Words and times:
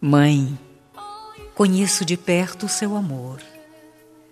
Mãe, 0.00 0.58
conheço 1.54 2.04
de 2.04 2.16
perto 2.16 2.66
o 2.66 2.68
seu 2.68 2.94
amor. 2.94 3.40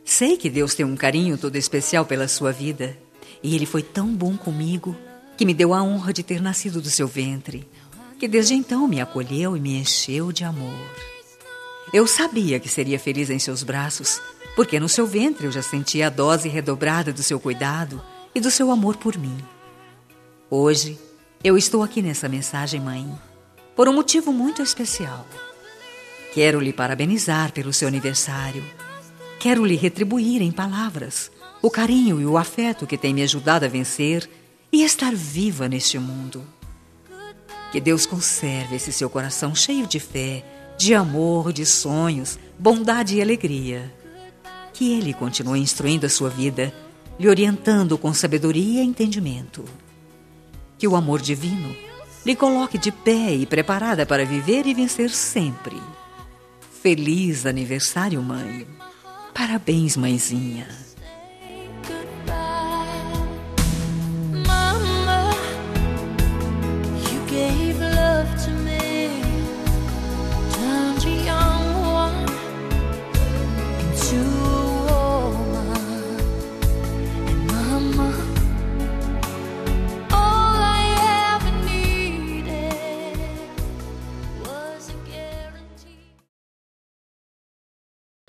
Sei 0.04 0.36
que 0.36 0.50
Deus 0.50 0.74
tem 0.74 0.84
um 0.84 0.94
carinho 0.94 1.38
todo 1.38 1.56
especial 1.56 2.04
pela 2.04 2.28
sua 2.28 2.52
vida, 2.52 2.96
e 3.42 3.56
ele 3.56 3.66
foi 3.66 3.82
tão 3.82 4.14
bom 4.14 4.36
comigo 4.36 4.96
que 5.36 5.44
me 5.44 5.54
deu 5.54 5.72
a 5.72 5.82
honra 5.82 6.12
de 6.12 6.22
ter 6.22 6.42
nascido 6.42 6.80
do 6.80 6.90
seu 6.90 7.08
ventre, 7.08 7.66
que 8.18 8.28
desde 8.28 8.54
então 8.54 8.86
me 8.86 9.00
acolheu 9.00 9.56
e 9.56 9.60
me 9.60 9.76
encheu 9.76 10.30
de 10.30 10.44
amor. 10.44 10.78
Eu 11.92 12.06
sabia 12.06 12.60
que 12.60 12.68
seria 12.68 12.98
feliz 12.98 13.30
em 13.30 13.38
seus 13.38 13.62
braços 13.62 14.20
porque 14.54 14.78
no 14.78 14.88
seu 14.88 15.06
ventre 15.06 15.46
eu 15.46 15.52
já 15.52 15.62
sentia 15.62 16.06
a 16.06 16.10
dose 16.10 16.48
redobrada 16.48 17.12
do 17.12 17.22
seu 17.22 17.40
cuidado 17.40 18.02
e 18.34 18.40
do 18.40 18.50
seu 18.50 18.70
amor 18.70 18.96
por 18.96 19.16
mim. 19.16 19.38
Hoje, 20.50 20.98
eu 21.42 21.56
estou 21.56 21.82
aqui 21.82 22.02
nessa 22.02 22.28
mensagem, 22.28 22.80
mãe, 22.80 23.10
por 23.74 23.88
um 23.88 23.94
motivo 23.94 24.32
muito 24.32 24.62
especial. 24.62 25.26
Quero 26.34 26.60
lhe 26.60 26.72
parabenizar 26.72 27.52
pelo 27.52 27.72
seu 27.72 27.88
aniversário. 27.88 28.64
Quero 29.38 29.64
lhe 29.64 29.76
retribuir 29.76 30.40
em 30.40 30.52
palavras 30.52 31.30
o 31.60 31.70
carinho 31.70 32.20
e 32.20 32.26
o 32.26 32.36
afeto 32.36 32.86
que 32.86 32.98
tem 32.98 33.14
me 33.14 33.22
ajudado 33.22 33.64
a 33.64 33.68
vencer 33.68 34.28
e 34.70 34.82
estar 34.82 35.14
viva 35.14 35.68
neste 35.68 35.98
mundo. 35.98 36.44
Que 37.70 37.80
Deus 37.80 38.04
conserve 38.04 38.76
esse 38.76 38.92
seu 38.92 39.08
coração 39.08 39.54
cheio 39.54 39.86
de 39.86 39.98
fé, 39.98 40.44
de 40.76 40.94
amor, 40.94 41.52
de 41.52 41.64
sonhos, 41.64 42.38
bondade 42.58 43.16
e 43.16 43.22
alegria. 43.22 44.01
Que 44.72 44.92
Ele 44.92 45.12
continue 45.12 45.60
instruindo 45.60 46.06
a 46.06 46.08
sua 46.08 46.28
vida, 46.28 46.72
lhe 47.18 47.28
orientando 47.28 47.98
com 47.98 48.12
sabedoria 48.12 48.82
e 48.82 48.86
entendimento. 48.86 49.64
Que 50.78 50.88
o 50.88 50.96
amor 50.96 51.20
divino 51.20 51.74
lhe 52.24 52.36
coloque 52.36 52.78
de 52.78 52.90
pé 52.90 53.34
e 53.34 53.46
preparada 53.46 54.06
para 54.06 54.24
viver 54.24 54.66
e 54.66 54.74
vencer 54.74 55.10
sempre. 55.10 55.76
Feliz 56.82 57.46
aniversário, 57.46 58.22
mãe. 58.22 58.66
Parabéns, 59.34 59.96
mãezinha. 59.96 60.66